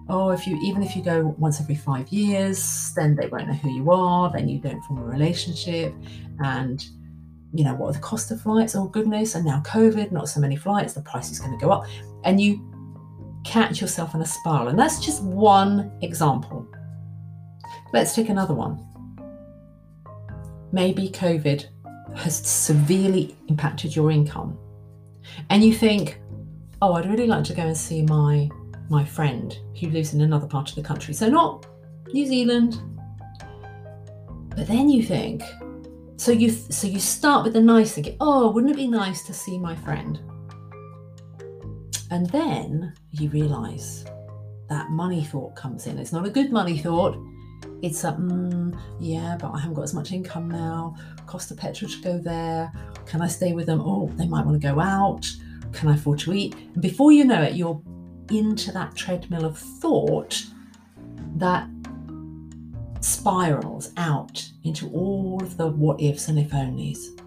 Oh, 0.08 0.30
if 0.30 0.46
you 0.46 0.60
even 0.62 0.82
if 0.82 0.94
you 0.94 1.02
go 1.02 1.34
once 1.38 1.60
every 1.60 1.74
five 1.74 2.08
years, 2.10 2.92
then 2.94 3.16
they 3.16 3.26
won't 3.26 3.48
know 3.48 3.54
who 3.54 3.70
you 3.70 3.90
are, 3.90 4.30
then 4.30 4.48
you 4.48 4.58
don't 4.60 4.82
form 4.82 5.00
a 5.00 5.04
relationship, 5.04 5.94
and 6.44 6.84
you 7.54 7.64
know, 7.64 7.74
what 7.74 7.88
are 7.88 7.92
the 7.92 8.00
cost 8.00 8.30
of 8.30 8.42
flights? 8.42 8.74
Oh 8.74 8.88
goodness, 8.88 9.34
and 9.34 9.46
now 9.46 9.62
COVID, 9.64 10.12
not 10.12 10.28
so 10.28 10.40
many 10.40 10.56
flights, 10.56 10.92
the 10.92 11.00
price 11.00 11.30
is 11.30 11.38
going 11.38 11.58
to 11.58 11.64
go 11.64 11.72
up. 11.72 11.86
And 12.24 12.40
you 12.40 12.60
catch 13.44 13.80
yourself 13.80 14.14
in 14.14 14.20
a 14.20 14.26
spiral. 14.26 14.68
And 14.68 14.78
that's 14.78 14.98
just 15.04 15.22
one 15.22 15.92
example. 16.02 16.66
Let's 17.94 18.12
take 18.12 18.28
another 18.28 18.54
one. 18.54 18.84
Maybe 20.72 21.10
COVID 21.10 21.66
has 22.16 22.34
severely 22.34 23.36
impacted 23.46 23.94
your 23.94 24.10
income. 24.10 24.58
And 25.48 25.62
you 25.62 25.72
think, 25.72 26.20
oh, 26.82 26.94
I'd 26.94 27.08
really 27.08 27.28
like 27.28 27.44
to 27.44 27.54
go 27.54 27.62
and 27.62 27.76
see 27.76 28.02
my 28.02 28.50
my 28.90 29.04
friend 29.04 29.56
who 29.78 29.90
lives 29.90 30.12
in 30.12 30.22
another 30.22 30.48
part 30.48 30.68
of 30.68 30.74
the 30.74 30.82
country. 30.82 31.14
So 31.14 31.28
not 31.28 31.66
New 32.12 32.26
Zealand. 32.26 32.82
But 34.56 34.66
then 34.66 34.90
you 34.90 35.04
think, 35.04 35.44
so 36.16 36.32
you 36.32 36.50
so 36.50 36.88
you 36.88 36.98
start 36.98 37.44
with 37.44 37.52
the 37.52 37.62
nice 37.62 37.92
thinking, 37.92 38.16
oh, 38.20 38.50
wouldn't 38.50 38.72
it 38.72 38.76
be 38.76 38.88
nice 38.88 39.24
to 39.26 39.32
see 39.32 39.56
my 39.56 39.76
friend? 39.76 40.18
And 42.10 42.28
then 42.30 42.92
you 43.12 43.28
realize 43.28 44.04
that 44.68 44.90
money 44.90 45.22
thought 45.22 45.54
comes 45.54 45.86
in. 45.86 45.96
It's 46.00 46.12
not 46.12 46.26
a 46.26 46.30
good 46.30 46.50
money 46.50 46.76
thought. 46.76 47.16
It's 47.82 48.04
a, 48.04 48.12
mm, 48.12 48.78
yeah, 48.98 49.36
but 49.40 49.52
I 49.52 49.58
haven't 49.58 49.74
got 49.74 49.82
as 49.82 49.94
much 49.94 50.12
income 50.12 50.50
now. 50.50 50.96
Cost 51.26 51.50
of 51.50 51.58
petrol 51.58 51.90
to 51.90 52.00
go 52.00 52.18
there. 52.18 52.72
Can 53.06 53.20
I 53.20 53.28
stay 53.28 53.52
with 53.52 53.66
them? 53.66 53.80
Oh, 53.80 54.10
they 54.14 54.26
might 54.26 54.44
want 54.46 54.60
to 54.60 54.66
go 54.66 54.80
out. 54.80 55.30
Can 55.72 55.88
I 55.88 55.94
afford 55.94 56.18
to 56.20 56.32
eat? 56.32 56.54
And 56.54 56.80
before 56.80 57.12
you 57.12 57.24
know 57.24 57.42
it, 57.42 57.54
you're 57.54 57.80
into 58.30 58.72
that 58.72 58.94
treadmill 58.94 59.44
of 59.44 59.58
thought 59.58 60.44
that 61.36 61.68
spirals 63.00 63.92
out 63.96 64.48
into 64.64 64.88
all 64.90 65.42
of 65.42 65.56
the 65.56 65.66
what 65.66 66.00
ifs 66.00 66.28
and 66.28 66.38
if 66.38 66.50
onlys. 66.50 67.20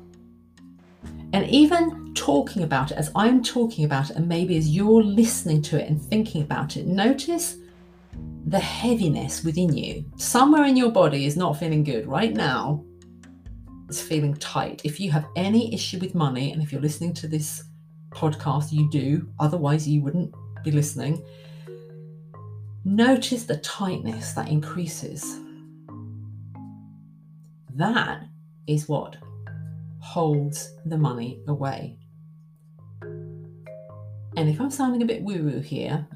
And 1.33 1.45
even 1.49 2.13
talking 2.15 2.63
about 2.63 2.91
it 2.91 2.97
as 2.97 3.11
I'm 3.15 3.43
talking 3.43 3.85
about 3.85 4.09
it, 4.09 4.15
and 4.15 4.27
maybe 4.27 4.57
as 4.57 4.75
you're 4.75 5.03
listening 5.03 5.61
to 5.63 5.79
it 5.79 5.89
and 5.89 6.01
thinking 6.01 6.41
about 6.41 6.77
it, 6.77 6.87
notice 6.87 7.57
the 8.47 8.59
heaviness 8.59 9.43
within 9.43 9.75
you. 9.75 10.05
Somewhere 10.15 10.63
in 10.63 10.77
your 10.77 10.91
body 10.91 11.25
is 11.25 11.35
not 11.35 11.59
feeling 11.59 11.83
good 11.83 12.07
right 12.07 12.33
now. 12.33 12.81
It's 13.89 14.01
feeling 14.01 14.35
tight. 14.35 14.81
If 14.85 15.01
you 15.01 15.11
have 15.11 15.27
any 15.35 15.73
issue 15.73 15.99
with 15.99 16.15
money, 16.15 16.53
and 16.53 16.61
if 16.61 16.71
you're 16.71 16.81
listening 16.81 17.13
to 17.15 17.27
this 17.27 17.65
podcast, 18.09 18.71
you 18.71 18.89
do, 18.89 19.27
otherwise, 19.39 19.85
you 19.85 20.01
wouldn't 20.01 20.33
be 20.63 20.71
listening. 20.71 21.21
Notice 22.85 23.43
the 23.43 23.57
tightness 23.57 24.31
that 24.31 24.47
increases. 24.47 25.41
That 27.75 28.23
is 28.65 28.87
what 28.87 29.17
holds 29.99 30.73
the 30.85 30.97
money 30.97 31.41
away. 31.49 31.97
And 34.37 34.47
if 34.47 34.61
I'm 34.61 34.71
sounding 34.71 35.01
a 35.01 35.05
bit 35.05 35.21
woo 35.21 35.43
woo 35.43 35.59
here, 35.59 36.07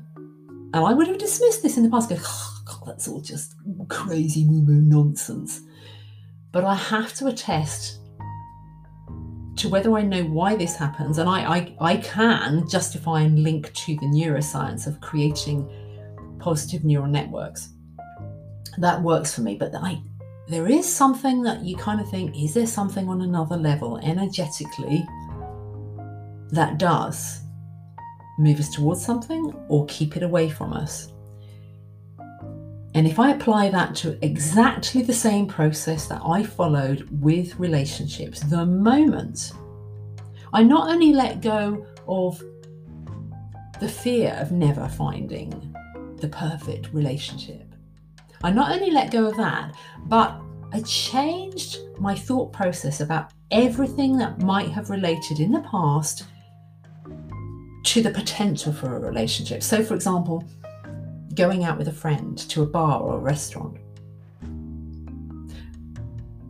and 0.74 0.86
I 0.86 0.94
would 0.94 1.08
have 1.08 1.18
dismissed 1.18 1.64
this 1.64 1.78
in 1.78 1.84
the 1.84 1.90
past, 1.90 2.10
go, 2.10 2.18
oh, 2.20 2.62
God, 2.66 2.84
that's 2.88 3.08
all 3.08 3.22
just 3.22 3.56
crazy 3.90 4.46
woo 4.48 4.62
woo 4.62 4.82
nonsense. 4.82 5.62
But 6.52 6.64
I 6.64 6.76
have 6.76 7.14
to 7.16 7.28
attest 7.28 8.00
to 9.58 9.70
whether 9.70 9.96
I 9.98 10.02
know 10.02 10.24
why 10.24 10.56
this 10.56 10.76
happens, 10.76 11.18
and 11.18 11.30
I, 11.30 11.58
I, 11.58 11.76
I 11.82 11.98
can 11.98 12.68
justify 12.70 13.22
and 13.22 13.44
link 13.44 13.74
to 13.74 13.96
the 13.96 14.06
neuroscience 14.08 14.88
of 14.88 15.02
creating 15.02 15.70
positive 16.40 16.84
neural 16.84 17.08
networks. 17.08 17.70
That 18.78 19.02
works 19.02 19.36
for 19.36 19.42
me, 19.42 19.56
but 19.56 19.76
I 19.76 20.02
there 20.48 20.68
is 20.68 20.92
something 20.92 21.44
that 21.44 21.64
you 21.64 21.78
kind 21.78 22.02
of 22.02 22.10
think, 22.10 22.36
is 22.36 22.54
there 22.54 22.68
something 22.68 23.08
on 23.08 23.22
another 23.22 23.56
level 23.56 23.98
energetically 24.00 25.06
that 26.52 26.78
does 26.78 27.42
move 28.38 28.60
us 28.60 28.70
towards 28.70 29.04
something 29.04 29.54
or 29.68 29.86
keep 29.88 30.18
it 30.18 30.24
away 30.24 30.50
from 30.50 30.74
us? 30.74 31.12
And 32.94 33.08
if 33.08 33.20
I 33.20 33.32
apply 33.32 33.70
that 33.70 33.96
to 33.98 34.24
exactly 34.24 35.02
the 35.02 35.14
same 35.14 35.48
process 35.48 36.08
that 36.08 36.22
I 36.26 36.44
followed 36.44 37.08
with 37.22 37.58
relationships, 37.58 38.42
the 38.42 38.66
moment 38.66 39.54
I 40.54 40.64
not 40.64 40.90
only 40.90 41.14
let 41.14 41.42
go 41.42 41.86
of 42.08 42.42
the 43.80 43.88
fear 43.88 44.36
of 44.40 44.52
never 44.52 44.88
finding 44.90 45.74
the 46.18 46.28
perfect 46.28 46.94
relationship, 46.94 47.74
I 48.44 48.52
not 48.52 48.72
only 48.72 48.92
let 48.92 49.12
go 49.12 49.28
of 49.28 49.38
that, 49.38 49.74
but 50.08 50.42
I 50.74 50.82
changed 50.82 51.78
my 52.00 52.16
thought 52.16 52.52
process 52.52 53.00
about 53.00 53.32
everything 53.52 54.18
that 54.18 54.42
might 54.42 54.70
have 54.70 54.90
related 54.90 55.40
in 55.40 55.52
the 55.52 55.62
past 55.62 56.26
to 57.84 58.02
the 58.02 58.12
potential 58.12 58.72
for 58.74 58.96
a 58.96 59.00
relationship. 59.00 59.64
So, 59.64 59.84
for 59.84 59.96
example, 59.96 60.44
going 61.36 61.64
out 61.64 61.78
with 61.78 61.88
a 61.88 61.94
friend 61.94 62.38
to 62.38 62.64
a 62.64 62.66
bar 62.66 63.02
or 63.02 63.16
a 63.16 63.20
restaurant. 63.20 63.78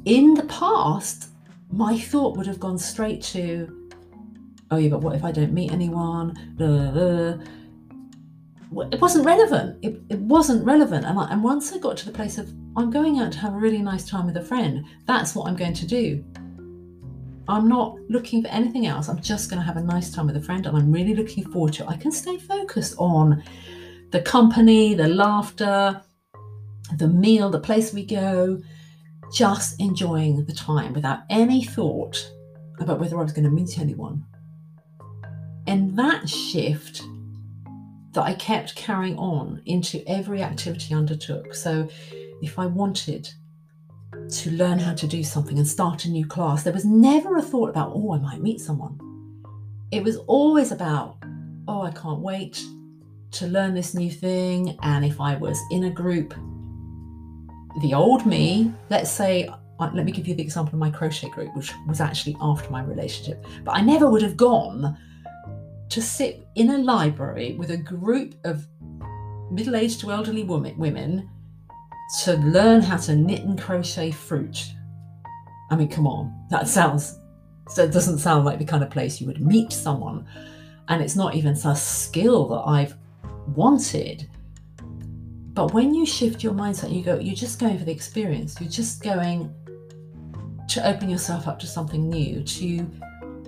In 0.05 0.33
the 0.33 0.45
past, 0.47 1.29
my 1.71 1.97
thought 1.97 2.35
would 2.37 2.47
have 2.47 2.59
gone 2.59 2.77
straight 2.77 3.21
to, 3.23 3.89
oh, 4.71 4.77
yeah, 4.77 4.89
but 4.89 5.01
what 5.01 5.15
if 5.15 5.23
I 5.23 5.31
don't 5.31 5.53
meet 5.53 5.71
anyone? 5.71 6.35
Blah, 6.57 6.91
blah, 6.91 6.91
blah 6.91 7.45
it 8.91 9.01
wasn't 9.01 9.25
relevant. 9.25 9.77
It, 9.83 10.01
it 10.09 10.19
wasn't 10.19 10.65
relevant. 10.65 11.05
And, 11.05 11.19
I, 11.19 11.29
and 11.29 11.43
once 11.43 11.73
I 11.73 11.77
got 11.77 11.97
to 11.97 12.05
the 12.05 12.11
place 12.11 12.37
of, 12.37 12.49
I'm 12.77 12.89
going 12.89 13.19
out 13.19 13.31
to 13.33 13.39
have 13.39 13.53
a 13.53 13.57
really 13.57 13.81
nice 13.81 14.07
time 14.07 14.25
with 14.25 14.37
a 14.37 14.41
friend, 14.41 14.85
that's 15.05 15.35
what 15.35 15.47
I'm 15.47 15.55
going 15.55 15.73
to 15.73 15.85
do. 15.85 16.23
I'm 17.47 17.67
not 17.67 17.97
looking 18.09 18.41
for 18.41 18.49
anything 18.49 18.85
else. 18.85 19.09
I'm 19.09 19.21
just 19.21 19.49
going 19.49 19.59
to 19.59 19.65
have 19.65 19.77
a 19.77 19.81
nice 19.81 20.11
time 20.11 20.27
with 20.27 20.37
a 20.37 20.41
friend 20.41 20.65
and 20.65 20.77
I'm 20.77 20.91
really 20.91 21.15
looking 21.15 21.43
forward 21.51 21.73
to 21.73 21.83
it. 21.83 21.89
I 21.89 21.97
can 21.97 22.11
stay 22.11 22.37
focused 22.37 22.95
on 22.97 23.43
the 24.11 24.21
company, 24.21 24.93
the 24.93 25.07
laughter, 25.07 26.01
the 26.97 27.07
meal, 27.07 27.49
the 27.49 27.59
place 27.59 27.93
we 27.93 28.05
go, 28.05 28.61
just 29.33 29.79
enjoying 29.79 30.45
the 30.45 30.53
time 30.53 30.93
without 30.93 31.19
any 31.29 31.63
thought 31.63 32.31
about 32.79 32.99
whether 32.99 33.17
I 33.17 33.23
was 33.23 33.33
going 33.33 33.45
to 33.45 33.51
meet 33.51 33.79
anyone. 33.79 34.25
And 35.67 35.97
that 35.97 36.27
shift 36.27 37.01
that 38.13 38.23
I 38.23 38.33
kept 38.33 38.75
carrying 38.75 39.17
on 39.17 39.61
into 39.65 40.03
every 40.07 40.41
activity 40.41 40.93
I 40.93 40.97
undertook. 40.97 41.55
So 41.55 41.87
if 42.41 42.59
I 42.59 42.65
wanted 42.65 43.29
to 44.29 44.51
learn 44.51 44.79
how 44.79 44.93
to 44.93 45.07
do 45.07 45.23
something 45.23 45.57
and 45.57 45.67
start 45.67 46.05
a 46.05 46.09
new 46.09 46.25
class, 46.25 46.63
there 46.63 46.73
was 46.73 46.85
never 46.85 47.37
a 47.37 47.41
thought 47.41 47.69
about, 47.69 47.91
oh, 47.93 48.13
I 48.13 48.19
might 48.19 48.41
meet 48.41 48.61
someone. 48.61 48.99
It 49.91 50.03
was 50.03 50.17
always 50.27 50.71
about, 50.71 51.17
oh, 51.67 51.81
I 51.81 51.91
can't 51.91 52.19
wait 52.19 52.63
to 53.31 53.47
learn 53.47 53.73
this 53.73 53.93
new 53.93 54.11
thing. 54.11 54.77
And 54.81 55.05
if 55.05 55.19
I 55.19 55.35
was 55.35 55.59
in 55.71 55.85
a 55.85 55.89
group, 55.89 56.33
the 57.81 57.93
old 57.93 58.25
me, 58.25 58.73
let's 58.89 59.09
say, 59.09 59.47
uh, 59.47 59.89
let 59.93 60.05
me 60.05 60.11
give 60.11 60.27
you 60.27 60.35
the 60.35 60.43
example 60.43 60.75
of 60.75 60.79
my 60.79 60.91
crochet 60.91 61.29
group, 61.29 61.55
which 61.55 61.71
was 61.87 62.01
actually 62.01 62.35
after 62.41 62.69
my 62.69 62.83
relationship, 62.83 63.45
but 63.63 63.71
I 63.71 63.81
never 63.81 64.09
would 64.09 64.21
have 64.21 64.37
gone 64.37 64.97
to 65.89 66.01
sit 66.01 66.47
in 66.55 66.69
a 66.69 66.77
library 66.77 67.55
with 67.55 67.71
a 67.71 67.77
group 67.77 68.35
of 68.45 68.65
middle 69.49 69.75
aged 69.75 69.99
to 70.01 70.11
elderly 70.11 70.43
women, 70.43 70.77
women 70.77 71.29
to 72.23 72.33
learn 72.37 72.81
how 72.81 72.97
to 72.97 73.15
knit 73.15 73.41
and 73.41 73.59
crochet 73.59 74.11
fruit. 74.11 74.73
I 75.69 75.75
mean, 75.75 75.87
come 75.87 76.05
on, 76.05 76.33
that 76.49 76.67
sounds, 76.67 77.17
so 77.69 77.83
it 77.83 77.91
doesn't 77.91 78.17
sound 78.17 78.45
like 78.45 78.59
the 78.59 78.65
kind 78.65 78.83
of 78.83 78.89
place 78.89 79.21
you 79.21 79.27
would 79.27 79.41
meet 79.41 79.71
someone. 79.71 80.27
And 80.89 81.01
it's 81.01 81.15
not 81.15 81.35
even 81.35 81.53
a 81.53 81.75
skill 81.75 82.47
that 82.49 82.63
I've 82.67 82.95
wanted. 83.55 84.29
But 85.53 85.73
when 85.73 85.93
you 85.93 86.05
shift 86.05 86.43
your 86.43 86.53
mindset, 86.53 86.93
you 86.93 87.03
go, 87.03 87.17
you're 87.17 87.35
just 87.35 87.59
going 87.59 87.77
for 87.77 87.85
the 87.85 87.91
experience. 87.91 88.59
You're 88.59 88.69
just 88.69 89.01
going 89.01 89.53
to 90.67 90.87
open 90.87 91.09
yourself 91.09 91.47
up 91.47 91.59
to 91.59 91.67
something 91.67 92.09
new, 92.09 92.43
to 92.43 92.89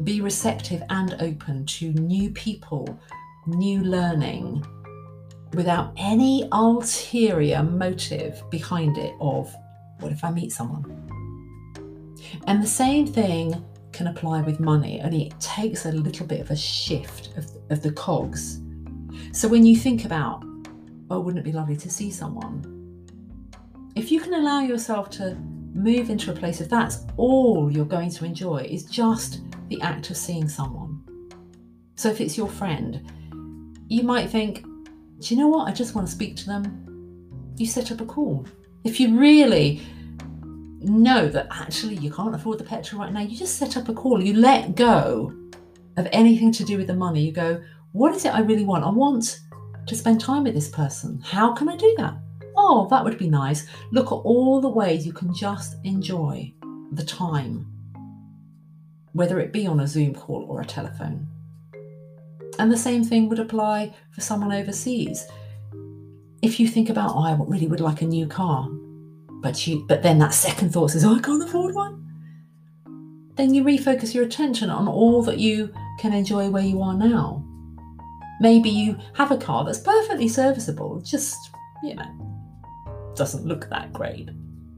be 0.03 0.21
receptive 0.21 0.83
and 0.89 1.15
open 1.19 1.65
to 1.65 1.93
new 1.93 2.29
people, 2.31 2.99
new 3.47 3.81
learning, 3.81 4.65
without 5.53 5.93
any 5.97 6.47
ulterior 6.51 7.63
motive 7.63 8.41
behind 8.49 8.97
it 8.97 9.13
of 9.19 9.53
what 9.99 10.11
if 10.11 10.23
I 10.23 10.31
meet 10.31 10.51
someone? 10.51 10.85
And 12.47 12.61
the 12.61 12.67
same 12.67 13.05
thing 13.05 13.63
can 13.91 14.07
apply 14.07 14.41
with 14.41 14.59
money, 14.59 15.01
only 15.03 15.27
it 15.27 15.39
takes 15.39 15.85
a 15.85 15.91
little 15.91 16.25
bit 16.25 16.41
of 16.41 16.49
a 16.49 16.55
shift 16.55 17.37
of, 17.37 17.49
of 17.69 17.81
the 17.81 17.91
cogs. 17.91 18.59
So 19.31 19.47
when 19.47 19.65
you 19.65 19.77
think 19.77 20.03
about, 20.03 20.43
oh, 21.09 21.19
wouldn't 21.19 21.45
it 21.45 21.49
be 21.49 21.51
lovely 21.51 21.77
to 21.77 21.89
see 21.89 22.09
someone? 22.09 22.69
If 23.95 24.11
you 24.11 24.19
can 24.19 24.33
allow 24.33 24.61
yourself 24.61 25.11
to 25.11 25.35
move 25.73 26.09
into 26.09 26.31
a 26.31 26.35
place 26.35 26.61
of 26.61 26.69
that's 26.69 27.05
all 27.17 27.71
you're 27.71 27.85
going 27.85 28.09
to 28.09 28.25
enjoy 28.25 28.67
is 28.69 28.83
just 28.85 29.41
the 29.69 29.81
act 29.81 30.09
of 30.09 30.17
seeing 30.17 30.49
someone. 30.49 31.01
So 31.95 32.09
if 32.09 32.19
it's 32.19 32.37
your 32.37 32.49
friend, 32.49 33.11
you 33.87 34.03
might 34.03 34.29
think, 34.29 34.65
do 35.23 35.33
you 35.33 35.39
know 35.39 35.47
what? 35.47 35.69
I 35.69 35.71
just 35.71 35.95
want 35.95 36.05
to 36.05 36.13
speak 36.13 36.35
to 36.37 36.45
them. 36.45 37.53
You 37.55 37.65
set 37.65 37.93
up 37.93 38.01
a 38.01 38.05
call. 38.05 38.45
If 38.83 38.99
you 38.99 39.17
really 39.17 39.81
know 40.81 41.29
that 41.29 41.47
actually 41.49 41.95
you 41.95 42.11
can't 42.11 42.35
afford 42.35 42.57
the 42.57 42.65
petrol 42.65 43.01
right 43.01 43.13
now, 43.13 43.21
you 43.21 43.37
just 43.37 43.57
set 43.57 43.77
up 43.77 43.87
a 43.87 43.93
call. 43.93 44.21
You 44.21 44.33
let 44.33 44.75
go 44.75 45.33
of 45.95 46.09
anything 46.11 46.51
to 46.51 46.65
do 46.65 46.77
with 46.77 46.87
the 46.87 46.93
money. 46.93 47.21
You 47.21 47.31
go, 47.31 47.63
what 47.93 48.13
is 48.13 48.25
it 48.25 48.33
I 48.33 48.41
really 48.41 48.65
want? 48.65 48.83
I 48.83 48.89
want 48.89 49.39
to 49.87 49.95
spend 49.95 50.19
time 50.19 50.43
with 50.43 50.55
this 50.55 50.67
person. 50.67 51.21
How 51.23 51.53
can 51.53 51.69
I 51.69 51.77
do 51.77 51.95
that? 51.99 52.15
Oh, 52.57 52.87
that 52.89 53.03
would 53.05 53.17
be 53.17 53.29
nice. 53.29 53.65
Look 53.91 54.07
at 54.07 54.15
all 54.15 54.59
the 54.59 54.67
ways 54.67 55.05
you 55.05 55.13
can 55.13 55.33
just 55.33 55.77
enjoy 55.85 56.53
the 56.91 57.05
time, 57.05 57.65
whether 59.13 59.39
it 59.39 59.53
be 59.53 59.67
on 59.67 59.79
a 59.79 59.87
Zoom 59.87 60.13
call 60.13 60.45
or 60.49 60.59
a 60.59 60.65
telephone. 60.65 61.27
And 62.59 62.71
the 62.71 62.77
same 62.77 63.03
thing 63.03 63.29
would 63.29 63.39
apply 63.39 63.93
for 64.11 64.21
someone 64.21 64.51
overseas. 64.51 65.25
If 66.41 66.59
you 66.59 66.67
think 66.67 66.89
about, 66.89 67.15
oh, 67.15 67.23
I 67.23 67.37
really 67.39 67.67
would 67.67 67.79
like 67.79 68.01
a 68.01 68.05
new 68.05 68.27
car, 68.27 68.67
but 69.41 69.65
you 69.65 69.85
but 69.87 70.03
then 70.03 70.19
that 70.19 70.33
second 70.33 70.71
thought 70.71 70.91
says, 70.91 71.05
oh, 71.05 71.15
I 71.15 71.19
can't 71.19 71.43
afford 71.43 71.73
one. 71.73 71.99
Then 73.35 73.53
you 73.53 73.63
refocus 73.63 74.13
your 74.13 74.25
attention 74.25 74.69
on 74.69 74.87
all 74.87 75.23
that 75.23 75.39
you 75.39 75.73
can 75.99 76.13
enjoy 76.13 76.49
where 76.49 76.63
you 76.63 76.81
are 76.81 76.93
now. 76.93 77.43
Maybe 78.39 78.69
you 78.69 78.97
have 79.15 79.31
a 79.31 79.37
car 79.37 79.63
that's 79.63 79.79
perfectly 79.79 80.27
serviceable, 80.27 81.01
just, 81.01 81.37
you 81.83 81.95
know, 81.95 83.13
doesn't 83.15 83.45
look 83.45 83.69
that 83.69 83.93
great, 83.93 84.29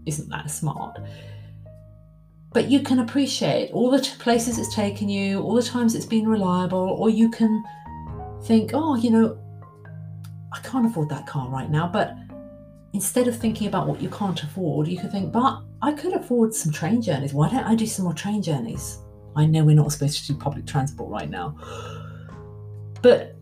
isn't 0.05 0.29
that 0.29 0.51
smart 0.51 0.99
but 2.55 2.71
you 2.71 2.79
can 2.79 2.99
appreciate 2.99 3.69
all 3.73 3.91
the 3.91 3.99
t- 3.99 4.13
places 4.17 4.57
it's 4.57 4.73
taken 4.73 5.09
you, 5.09 5.41
all 5.41 5.55
the 5.55 5.61
times 5.61 5.93
it's 5.93 6.05
been 6.05 6.25
reliable, 6.25 6.95
or 6.97 7.09
you 7.09 7.29
can 7.29 7.61
think, 8.45 8.71
oh, 8.73 8.95
you 8.95 9.11
know, 9.11 9.37
I 10.53 10.59
can't 10.59 10.85
afford 10.85 11.09
that 11.09 11.27
car 11.27 11.49
right 11.49 11.69
now. 11.69 11.85
But 11.85 12.15
instead 12.93 13.27
of 13.27 13.37
thinking 13.37 13.67
about 13.67 13.89
what 13.89 14.01
you 14.01 14.09
can't 14.09 14.41
afford, 14.41 14.87
you 14.87 14.97
could 14.97 15.11
think, 15.11 15.33
but 15.33 15.63
I 15.81 15.91
could 15.91 16.13
afford 16.13 16.53
some 16.53 16.71
train 16.71 17.01
journeys. 17.01 17.33
Why 17.33 17.49
don't 17.49 17.65
I 17.65 17.75
do 17.75 17.85
some 17.85 18.05
more 18.05 18.13
train 18.13 18.41
journeys? 18.41 18.99
I 19.35 19.45
know 19.45 19.65
we're 19.65 19.75
not 19.75 19.91
supposed 19.91 20.25
to 20.25 20.33
do 20.33 20.39
public 20.39 20.65
transport 20.65 21.11
right 21.11 21.29
now. 21.29 21.57
But 23.01 23.35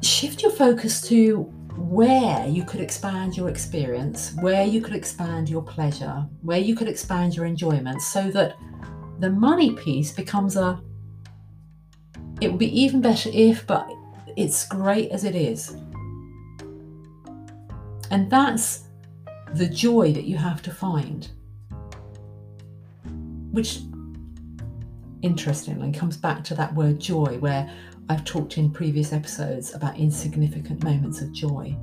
shift 0.00 0.40
your 0.40 0.52
focus 0.52 1.02
to 1.08 1.52
where 1.80 2.46
you 2.46 2.64
could 2.64 2.80
expand 2.80 3.36
your 3.36 3.48
experience, 3.48 4.34
where 4.40 4.64
you 4.64 4.80
could 4.80 4.94
expand 4.94 5.48
your 5.48 5.62
pleasure, 5.62 6.26
where 6.42 6.58
you 6.58 6.76
could 6.76 6.88
expand 6.88 7.34
your 7.34 7.46
enjoyment 7.46 8.02
so 8.02 8.30
that 8.30 8.56
the 9.18 9.30
money 9.30 9.72
piece 9.72 10.12
becomes 10.12 10.56
a 10.56 10.80
it 12.40 12.48
would 12.48 12.58
be 12.58 12.80
even 12.80 13.00
better 13.00 13.30
if, 13.32 13.66
but 13.66 13.90
it's 14.36 14.66
great 14.66 15.10
as 15.10 15.24
it 15.24 15.34
is. 15.34 15.76
And 18.10 18.30
that's 18.30 18.84
the 19.54 19.68
joy 19.68 20.12
that 20.12 20.24
you 20.24 20.36
have 20.36 20.62
to 20.62 20.70
find. 20.70 21.30
Which, 23.52 23.80
interestingly, 25.22 25.92
comes 25.92 26.16
back 26.16 26.42
to 26.44 26.54
that 26.54 26.74
word 26.74 26.98
joy, 26.98 27.36
where 27.40 27.70
I've 28.10 28.24
talked 28.24 28.58
in 28.58 28.72
previous 28.72 29.12
episodes 29.12 29.72
about 29.72 29.96
insignificant 29.96 30.82
moments 30.82 31.20
of 31.20 31.32
joy. 31.32 31.76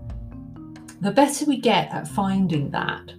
The 0.99 1.11
better 1.11 1.45
we 1.45 1.55
get 1.55 1.89
at 1.93 2.05
finding 2.05 2.69
that, 2.71 3.13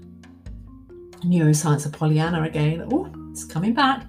neuroscience 1.24 1.86
of 1.86 1.92
Pollyanna 1.92 2.42
again, 2.42 2.86
oh, 2.92 3.10
it's 3.30 3.46
coming 3.46 3.72
back. 3.72 4.06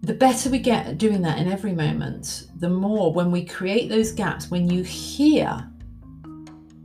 The 0.00 0.14
better 0.14 0.48
we 0.48 0.58
get 0.58 0.86
at 0.86 0.96
doing 0.96 1.20
that 1.20 1.38
in 1.38 1.52
every 1.52 1.72
moment, 1.72 2.46
the 2.60 2.70
more 2.70 3.12
when 3.12 3.30
we 3.30 3.44
create 3.44 3.90
those 3.90 4.10
gaps, 4.10 4.50
when 4.50 4.70
you 4.70 4.82
hear, 4.82 5.70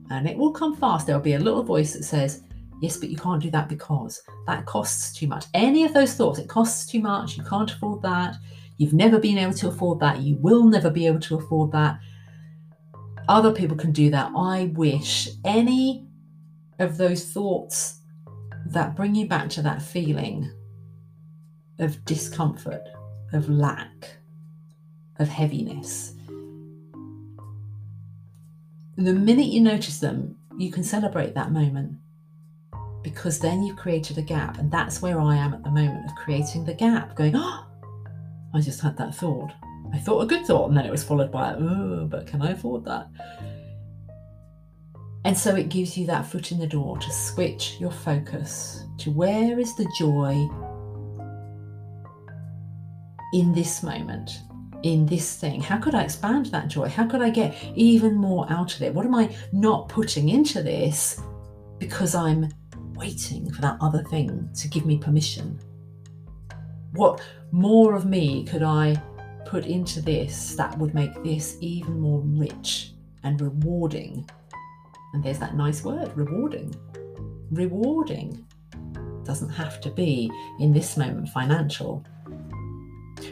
and 0.10 0.28
it 0.28 0.38
will 0.38 0.52
come 0.52 0.76
fast, 0.76 1.08
there'll 1.08 1.22
be 1.22 1.36
a 1.36 1.40
little 1.40 1.64
voice 1.64 1.94
that 1.94 2.04
says, 2.04 2.44
Yes, 2.82 2.98
but 2.98 3.10
you 3.10 3.16
can't 3.16 3.42
do 3.42 3.52
that 3.52 3.70
because 3.70 4.22
that 4.46 4.66
costs 4.66 5.14
too 5.14 5.28
much. 5.28 5.46
Any 5.54 5.86
of 5.86 5.94
those 5.94 6.16
thoughts, 6.16 6.38
it 6.38 6.50
costs 6.50 6.86
too 6.86 7.00
much, 7.00 7.38
you 7.38 7.44
can't 7.46 7.72
afford 7.72 8.02
that, 8.02 8.36
You've 8.82 8.94
never 8.94 9.20
been 9.20 9.38
able 9.38 9.54
to 9.54 9.68
afford 9.68 10.00
that. 10.00 10.22
You 10.22 10.38
will 10.38 10.64
never 10.64 10.90
be 10.90 11.06
able 11.06 11.20
to 11.20 11.36
afford 11.36 11.72
that. 11.72 12.00
Other 13.30 13.54
people 13.54 13.78
can 13.78 13.92
do 13.92 14.10
that. 14.10 14.32
I 14.36 14.72
wish 14.74 15.30
any 15.46 16.08
of 16.80 16.98
those 16.98 17.32
thoughts 17.32 18.00
that 18.66 18.96
bring 18.96 19.14
you 19.14 19.28
back 19.28 19.50
to 19.50 19.62
that 19.62 19.84
feeling 19.84 20.52
of 21.78 22.04
discomfort, 22.06 22.82
of 23.34 23.50
lack, 23.50 24.18
of 25.20 25.30
heaviness. 25.30 26.16
The 28.98 29.14
minute 29.14 29.46
you 29.46 29.62
notice 29.62 30.00
them, 30.00 30.40
you 30.58 30.72
can 30.72 30.84
celebrate 30.84 31.36
that 31.36 31.52
moment 31.52 32.00
because 33.04 33.38
then 33.38 33.62
you've 33.62 33.78
created 33.78 34.18
a 34.18 34.24
gap. 34.24 34.58
And 34.58 34.72
that's 34.72 35.04
where 35.04 35.22
I 35.22 35.36
am 35.36 35.54
at 35.54 35.64
the 35.64 35.70
moment 35.70 36.08
of 36.08 36.16
creating 36.16 36.66
the 36.66 36.74
gap, 36.74 37.16
going, 37.16 37.36
oh, 37.36 37.68
I 38.54 38.62
just 38.62 38.82
had 38.82 38.98
that 38.98 39.16
thought. 39.16 39.52
I 39.94 39.98
thought 39.98 40.22
a 40.22 40.26
good 40.26 40.46
thought, 40.46 40.70
and 40.70 40.78
then 40.78 40.86
it 40.86 40.92
was 40.92 41.04
followed 41.04 41.32
by, 41.32 41.54
oh, 41.54 42.08
but 42.10 42.28
can 42.28 42.42
I 42.42 42.52
afford 42.52 42.86
that? 42.86 43.08
And 45.24 45.38
so 45.38 45.56
it 45.56 45.70
gives 45.70 45.98
you 45.98 46.08
that 46.08 46.26
foot 46.26 46.52
in 46.52 46.60
the 46.60 46.68
door 46.68 46.98
to 46.98 47.12
switch 47.12 47.78
your 47.80 47.92
focus 47.92 48.86
to 49.00 49.12
where 49.12 49.60
is 49.60 49.76
the 49.76 49.92
joy 49.98 50.50
in 53.34 53.54
this 53.54 53.84
moment, 53.84 54.32
in 54.84 55.06
this 55.06 55.38
thing? 55.38 55.62
How 55.62 55.78
could 55.78 55.94
I 55.94 56.04
expand 56.04 56.48
that 56.48 56.68
joy? 56.68 56.90
How 56.90 57.06
could 57.08 57.22
I 57.22 57.30
get 57.30 57.56
even 57.76 58.16
more 58.16 58.52
out 58.52 58.76
of 58.76 58.82
it? 58.82 58.94
What 58.94 59.06
am 59.06 59.16
I 59.16 59.36
not 59.52 59.90
putting 59.90 60.30
into 60.30 60.64
this 60.64 61.22
because 61.78 62.16
I'm 62.16 62.50
waiting 62.96 63.52
for 63.52 63.62
that 63.62 63.78
other 63.80 64.04
thing 64.04 64.50
to 64.56 64.68
give 64.68 64.86
me 64.86 64.98
permission? 64.98 65.60
What 66.94 67.22
more 67.52 67.94
of 67.96 68.06
me 68.06 68.44
could 68.44 68.64
I 68.64 69.02
put 69.46 69.66
into 69.66 70.02
this 70.02 70.56
that 70.56 70.78
would 70.78 70.94
make 70.94 71.24
this 71.24 71.58
even 71.62 72.00
more 72.00 72.22
rich 72.22 72.94
and 73.24 73.40
rewarding? 73.40 74.30
And 75.14 75.24
there's 75.24 75.40
that 75.40 75.56
nice 75.56 75.84
word, 75.84 76.16
rewarding. 76.16 76.74
Rewarding 77.52 78.46
doesn't 79.24 79.50
have 79.50 79.80
to 79.82 79.90
be 79.90 80.32
in 80.60 80.74
this 80.74 80.98
moment 80.98 81.30
financial. 81.30 82.04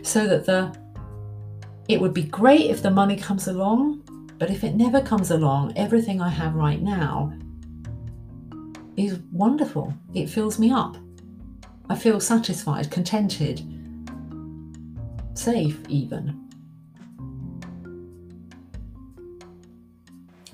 So 0.04 0.28
that 0.28 0.46
the 0.46 0.76
it 1.88 2.00
would 2.00 2.14
be 2.14 2.24
great 2.24 2.70
if 2.70 2.84
the 2.84 2.92
money 2.92 3.16
comes 3.16 3.48
along, 3.48 4.04
but 4.38 4.52
if 4.52 4.64
it 4.64 4.76
never 4.76 5.02
comes 5.02 5.32
along, 5.32 5.74
everything 5.76 6.22
I 6.22 6.30
have 6.30 6.54
right 6.54 6.82
now 6.82 7.34
is 8.96 9.20
wonderful. 9.32 9.94
It 10.14 10.30
fills 10.30 10.60
me 10.60 10.72
up. 10.72 10.98
I 11.90 11.96
feel 11.96 12.20
satisfied, 12.20 12.92
contented, 12.92 13.62
safe, 15.34 15.80
even. 15.90 16.48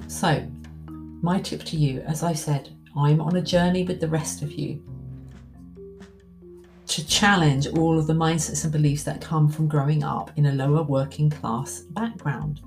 So, 0.08 0.48
my 1.22 1.42
tip 1.42 1.64
to 1.66 1.78
you, 1.78 2.02
as 2.02 2.24
I 2.24 2.34
said, 2.34 2.70
I'm 2.96 3.20
on 3.20 3.36
a 3.36 3.42
journey 3.42 3.84
with 3.84 4.00
the 4.00 4.08
rest 4.08 4.42
of 4.42 4.54
you 4.54 4.82
to 6.88 7.06
challenge 7.06 7.68
all 7.68 8.00
of 8.00 8.08
the 8.08 8.14
mindsets 8.14 8.64
and 8.64 8.72
beliefs 8.72 9.04
that 9.04 9.20
come 9.20 9.50
from 9.50 9.68
growing 9.68 10.04
up 10.04 10.32
in 10.38 10.46
a 10.46 10.54
lower 10.54 10.84
working 10.84 11.30
class 11.30 11.80
background. 11.80 12.62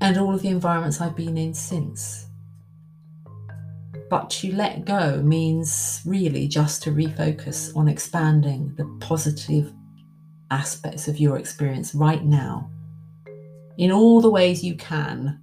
And 0.00 0.18
all 0.18 0.34
of 0.34 0.42
the 0.42 0.48
environments 0.48 1.00
I've 1.00 1.16
been 1.16 1.38
in 1.38 1.54
since. 1.54 2.26
But 4.12 4.28
to 4.28 4.54
let 4.54 4.84
go 4.84 5.22
means 5.22 6.02
really 6.04 6.46
just 6.46 6.82
to 6.82 6.90
refocus 6.90 7.74
on 7.74 7.88
expanding 7.88 8.74
the 8.76 8.84
positive 9.00 9.72
aspects 10.50 11.08
of 11.08 11.16
your 11.16 11.38
experience 11.38 11.94
right 11.94 12.22
now 12.22 12.70
in 13.78 13.90
all 13.90 14.20
the 14.20 14.28
ways 14.28 14.62
you 14.62 14.74
can 14.74 15.40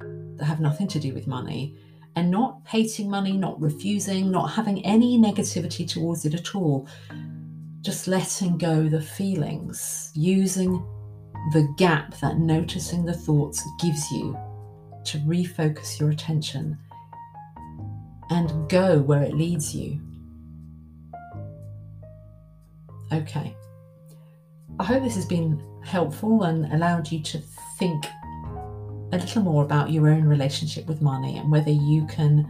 that 0.00 0.44
have 0.44 0.58
nothing 0.58 0.88
to 0.88 0.98
do 0.98 1.14
with 1.14 1.28
money 1.28 1.76
and 2.16 2.28
not 2.28 2.58
hating 2.66 3.08
money, 3.08 3.36
not 3.36 3.60
refusing, 3.60 4.32
not 4.32 4.48
having 4.48 4.84
any 4.84 5.16
negativity 5.16 5.88
towards 5.88 6.24
it 6.24 6.34
at 6.34 6.56
all. 6.56 6.88
just 7.82 8.08
letting 8.08 8.58
go 8.58 8.88
the 8.88 9.00
feelings, 9.00 10.10
using 10.16 10.84
the 11.52 11.72
gap 11.78 12.18
that 12.18 12.38
noticing 12.38 13.04
the 13.04 13.14
thoughts 13.14 13.62
gives 13.80 14.10
you 14.10 14.36
to 15.04 15.18
refocus 15.18 16.00
your 16.00 16.10
attention 16.10 16.76
and 18.30 18.68
go 18.68 18.98
where 18.98 19.22
it 19.22 19.34
leads 19.34 19.74
you. 19.74 20.00
Okay. 23.12 23.54
I 24.78 24.84
hope 24.84 25.02
this 25.02 25.14
has 25.14 25.26
been 25.26 25.62
helpful 25.84 26.44
and 26.44 26.72
allowed 26.72 27.10
you 27.10 27.22
to 27.22 27.38
think 27.78 28.04
a 29.12 29.16
little 29.16 29.42
more 29.42 29.64
about 29.64 29.90
your 29.90 30.08
own 30.08 30.24
relationship 30.24 30.86
with 30.86 31.00
money 31.00 31.38
and 31.38 31.50
whether 31.50 31.70
you 31.70 32.06
can 32.06 32.46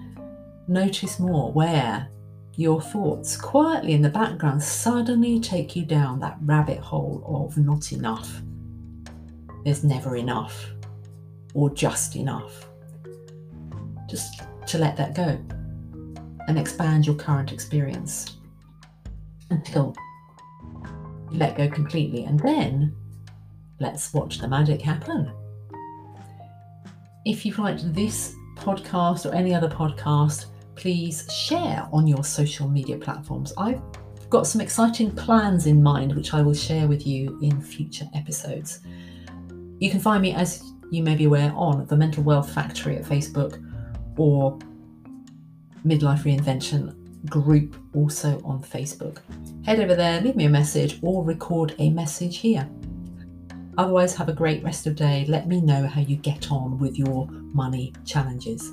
notice 0.67 1.21
more 1.21 1.53
where 1.53 2.09
your 2.57 2.83
thoughts 2.83 3.37
quietly 3.37 3.93
in 3.93 4.03
the 4.03 4.09
background 4.09 4.61
suddenly 4.61 5.39
take 5.39 5.77
you 5.77 5.85
down 5.85 6.19
that 6.19 6.37
rabbit 6.43 6.79
hole 6.79 7.23
of 7.25 7.57
not 7.57 7.93
enough. 7.93 8.43
There's 9.65 9.85
never 9.85 10.17
enough 10.17 10.73
or 11.55 11.71
just 11.71 12.17
enough. 12.17 12.69
Just 14.11 14.43
to 14.67 14.79
let 14.79 14.97
that 14.97 15.15
go 15.15 15.39
and 16.49 16.59
expand 16.59 17.07
your 17.07 17.15
current 17.15 17.53
experience 17.53 18.39
until 19.51 19.95
you 21.31 21.39
let 21.39 21.57
go 21.57 21.69
completely. 21.69 22.25
And 22.25 22.41
then 22.41 22.97
let's 23.79 24.13
watch 24.13 24.39
the 24.39 24.49
magic 24.49 24.81
happen. 24.81 25.31
If 27.25 27.45
you've 27.45 27.59
liked 27.59 27.95
this 27.95 28.35
podcast 28.57 29.31
or 29.31 29.35
any 29.35 29.55
other 29.55 29.69
podcast, 29.69 30.47
please 30.75 31.31
share 31.33 31.87
on 31.93 32.07
your 32.07 32.25
social 32.25 32.69
media 32.69 32.97
platforms. 32.97 33.53
I've 33.59 33.81
got 34.31 34.47
some 34.47 34.61
exciting 34.61 35.11
plans 35.11 35.67
in 35.67 35.83
mind, 35.83 36.15
which 36.17 36.33
I 36.33 36.41
will 36.41 36.55
share 36.55 36.89
with 36.89 37.07
you 37.07 37.39
in 37.43 37.61
future 37.61 38.09
episodes. 38.15 38.81
You 39.79 39.91
can 39.91 40.01
find 40.01 40.23
me, 40.23 40.33
as 40.35 40.65
you 40.91 41.03
may 41.03 41.15
be 41.15 41.25
aware, 41.25 41.53
on 41.55 41.87
the 41.87 41.97
Mental 41.97 42.23
Wealth 42.23 42.53
Factory 42.53 42.97
at 42.97 43.05
Facebook 43.05 43.63
or 44.17 44.59
Midlife 45.85 46.23
Reinvention 46.25 46.95
group 47.29 47.77
also 47.95 48.41
on 48.45 48.63
Facebook. 48.63 49.19
Head 49.65 49.81
over 49.81 49.95
there, 49.95 50.21
leave 50.21 50.37
me 50.37 50.45
a 50.45 50.51
message, 50.51 50.99
or 51.03 51.25
record 51.25 51.75
a 51.79 51.91
message 51.91 52.39
here. 52.39 52.69
Otherwise, 53.77 54.15
have 54.17 54.29
a 54.29 54.33
great 54.33 54.63
rest 54.65 54.87
of 54.87 54.97
day. 54.97 55.25
Let 55.29 55.47
me 55.47 55.61
know 55.61 55.87
how 55.87 56.01
you 56.01 56.17
get 56.17 56.51
on 56.51 56.79
with 56.79 56.99
your 56.99 57.27
money 57.31 57.93
challenges. 58.05 58.73